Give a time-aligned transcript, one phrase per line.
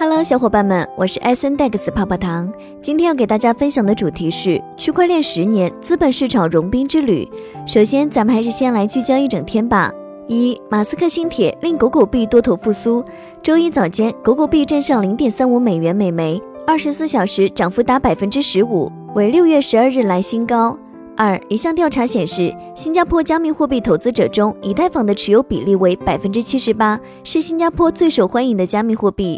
[0.00, 2.50] Hello，小伙伴们，我是艾森 Dex 泡泡糖。
[2.80, 7.28] 今天要给大家分享的主题是区块链十年资本市场融冰之旅。
[7.66, 9.92] 首先，咱们还是先来聚焦一整天吧。
[10.26, 13.04] 一，马斯克新帖令狗狗币多头复苏。
[13.42, 20.78] 周一早间，狗狗币站上零点三五美元每枚，二十四小时涨幅达百分之十五，为六月十二日来新高。
[21.14, 29.36] 二，一项调查显示，新加坡加密货币投资者中，以太坊的持有比例为百分之七十八，是新加坡最受欢迎的加密货币。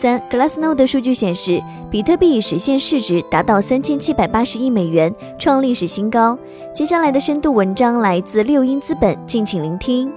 [0.00, 1.60] 三，Glassnode 的数据显示，
[1.90, 6.38] 比特币已实现市值达到三千七百八十亿美元，创历史新高。
[6.72, 10.08] 接下来的深度文章来自六鹰资本，敬请聆听。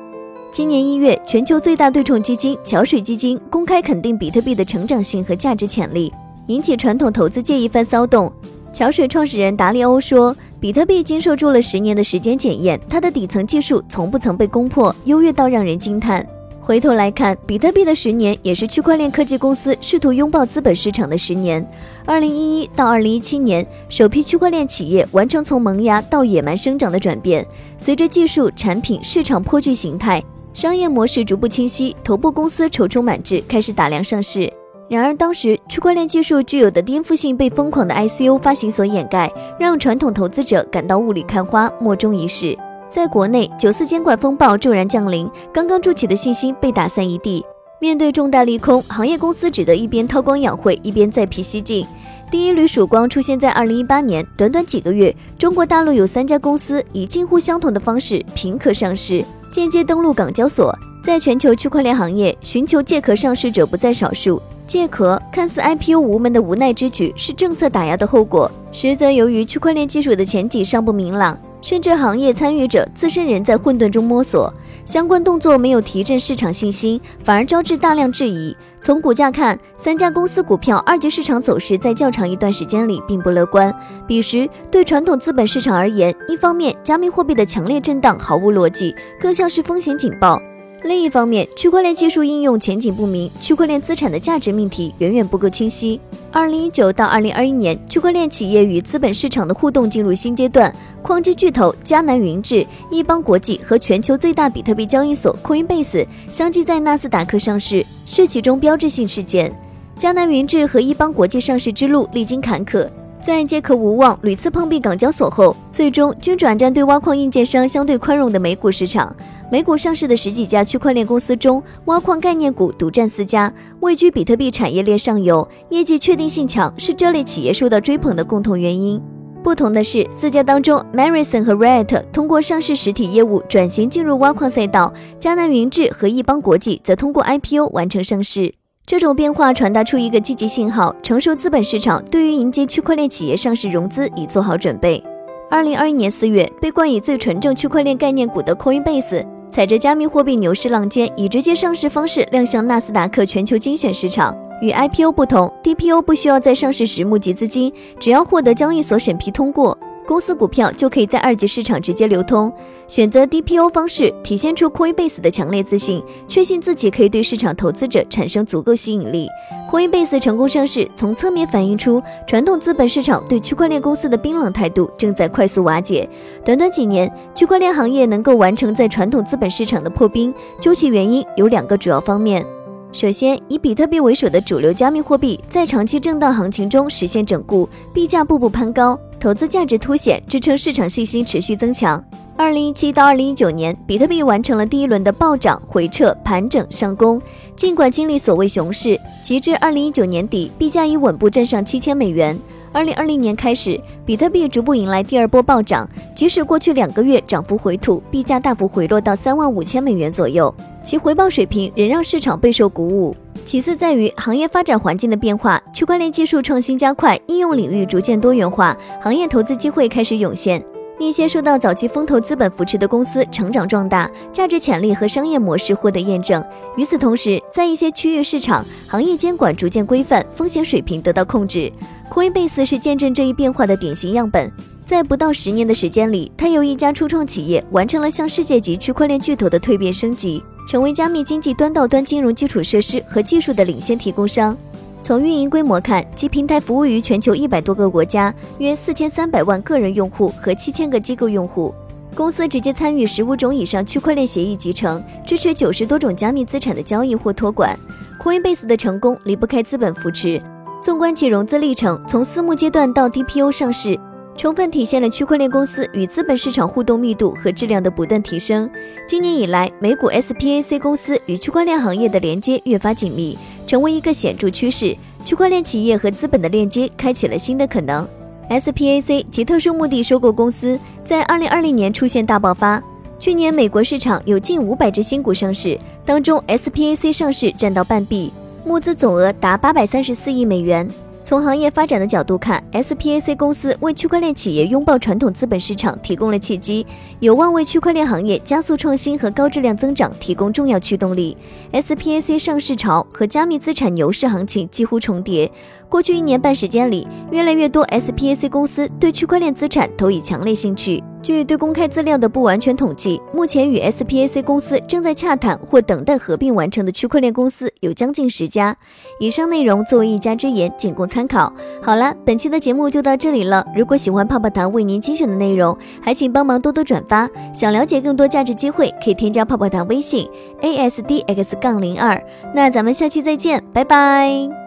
[0.51, 6.13] 今年一月，全球最大对冲基金桥水基金公开肯定比特币的成长性和价值潜力，
[6.45, 8.31] 引起传统投资界一番骚动。
[8.71, 10.35] 桥水创始人达利欧说。
[10.59, 16.23] 比特币经受住了十年的时间检验，它的底层技术从不曾被攻破，优越到让人惊叹。
[16.63, 21.67] 回头来看，比特币的十年也是区块链科技公司试图拥抱资本市场的十年。
[22.05, 27.45] 二零一一到二零一七年，首批区块链企业完成从萌芽到野蛮生长的转变。
[27.79, 34.51] 随着技术、产品、市场颇具形态，商业模式逐步清晰，头部公司踌躇满志，开始打量上市。
[34.87, 42.55] 然而，当时区块链技术具有的颠覆性被疯狂的 ICO 发行所掩盖，让传统投资者感到雾里看花、莫衷一是。
[42.91, 47.41] 在国内，九四监管风暴骤然降临，刚刚筑起的信心被打散一地。
[47.79, 51.87] 面对重大利空，行业公司只得一边韬光养晦，一边再辟蹊径。
[52.29, 60.77] 第一缕曙光出现在二零一八年，短短几个月，中国大陆有三家公司以近乎相同的方式平壳上市，间接登陆港交所。
[61.01, 64.41] 在全球区块链行业，寻求借壳上市者不在少数。
[64.67, 68.51] 借壳看似 IPO 无门的无奈之举，是政策打压的后果。
[68.73, 78.55] 实则由于区块链技术的前景尚不明朗，甚至行业参与者自身仍在混沌中摸索，相关动作没有提振市场信心，反而招致大量质疑。
[78.81, 83.73] 从股价看，三家公司股票二级市场走势在较长一段时间里并不乐观。
[84.07, 90.41] 彼时，对传统资本市场而言，一方面加密货币的强烈震荡毫无逻辑，更像是风险警报。
[90.83, 95.99] 另一方面，区块链技术应用前景不明，区块链资产的价值命题远远不够清晰。
[96.31, 100.73] 二零一九到二零二一年，区块链企业与资本市场的互动进入新阶段。
[101.03, 109.51] 矿机巨头迦南云智、易邦国际和全球最大比特币交易所 Coinbase 相继在纳斯达克上市，是其中标志性事件。
[109.99, 112.89] 迦南云智和易邦国际上市之路历经坎坷。
[113.21, 119.15] 在借壳无望、屡次碰壁港交所后，最终均转战对挖矿硬件商相对宽容的美股市场。
[119.51, 128.99] 美股上市的十几家区块链公司中，挖矿概念股独占四家，位居比特币产业链上游，业绩确定性强，是这类企业受到追捧的共同原因。
[129.43, 138.60] 不同的是，四家当中，Marison 和 Riot 通过上市实体业务转型进入挖矿赛道，迦南云智和易邦国际则通过 IPO 完成上市。
[138.85, 145.01] 这种变化传达出一个积极信号，成熟资本市场对于迎接区块链企业上市融资已做好准备。
[145.49, 154.35] 二零二一年四月，被冠以最纯正区块链概念股的 Coinbase，踩着加密货币牛市浪尖，以直接上市方式亮相纳斯达克全球精选市场。
[154.61, 159.77] 与 IPO 不同，DPO 不需要在上市时募集资金，只要获得交易所审批通过。
[160.11, 162.51] 公司股票就可以在二级市场直接流通。
[162.85, 169.29] 选择 DPO 方式，体现出 Coinbase 的强烈自信，确信自己可以对市场投资者产生足够吸引力。
[169.71, 176.09] Coinbase 成功上市，从侧面反映出传统资本市场对区块链公司的冰冷态度正在快速瓦解。
[176.43, 182.45] 短短几年，区块链行业能够完成在传统资本市场的破冰，究其原因有两个主要方面。
[182.91, 188.99] 首先，以比特币为首的主流加密货币在长期震荡行情中实现整固，币价步步攀高。
[189.21, 192.03] 投资价值凸显，支撑市场信心持续增强。
[192.35, 197.21] 二零一七到二零一九年，比特币完成了第一轮的暴涨、回撤、盘整、上攻。
[197.55, 202.35] 尽管经历所谓熊市，截至二零一九年底，币价已稳步站上七千美元。
[202.71, 210.51] 二零二零年开始，比特币逐步迎来第二波暴涨，即使过去两个月涨幅回吐，币价大幅回落到三万五千美元左右，
[210.83, 213.15] 其回报水平仍让市场备受鼓舞。
[213.45, 220.63] 其次在于行业发展环境的变化，区块链技术创新加快，应用领域逐渐多元化，行业投资机会开始涌现。
[220.99, 226.43] 一些受到早期风投资本扶持的公司成长壮大，价值潜力和商业模式获得验证。
[226.77, 231.71] 与此同时，在一些区域市场，行业监管逐渐规范，风险水平得到控制。
[232.11, 234.51] Coinbase 是见证这一变化的典型样本。
[234.85, 240.43] 在不到十年的时间里，它由一家初创企业完成了向世界级区块链巨头的蜕变升级。
[240.67, 244.55] 成为加密经济端到端金融基础设施和技术的领先提供商。
[245.01, 251.73] 从运营规模看，其平台服务于全球一百多个国家，约四千三百万个人用户和七千个机构用户。
[252.13, 257.77] 公司直接参与十五种以上区块链协议集成，支持九十多种加密资产的交易或托管。
[258.21, 260.39] Coinbase 的成功离不开资本扶持。
[260.81, 263.99] 纵观其融资历程，从私募阶段到 DPO 上市，
[264.37, 268.69] 充分体现了区块链公司与资本市场互动密度和质量的不断提升。
[269.07, 273.37] 今年以来，美股 SPAC 公司与区块链行业的连接越发紧密，
[273.67, 274.95] 成为一个显著趋势。
[275.23, 278.07] 区块链企业和资本的链接开启了新的可能。
[278.49, 282.81] SPAC 及特殊目的收购公司在2020年出现大爆发，
[283.19, 288.33] 去年美国市场有近五百只新股上市，当中 SPAC 上市占到半壁。
[288.65, 290.87] 募资总额达八百三十四亿美元。
[291.31, 296.85] 从行业发展的角度看，SPAC 公司为区块链企业拥抱传统资本市场提供了契机，
[297.21, 301.37] 有望为区块链行业加速创新和高质量增长提供重要驱动力。
[301.71, 305.49] SPAC 上市潮和加密资产牛市行情几乎重叠。
[305.87, 311.01] 过去一年半时间里，越来越多 SPAC 公司对区块链资产投以强烈兴趣。
[311.21, 318.75] 据对公开资料的不完全统计，目前与 SPAC 公司正在洽谈或等待合并完成的区块链公司有将近十家。
[319.19, 321.53] 以上内容作为一家之言，仅供参考。
[321.81, 323.65] 好了，本期的节目就到这里了。
[323.75, 327.29] 如果喜欢泡泡糖为您精选的内容，还请帮忙多多转发。
[327.53, 330.27] 想了解更多价值机会，可以添加泡泡糖微信
[330.61, 332.21] a s d x 杠零二。
[332.53, 334.60] 那咱们下期再见，拜拜。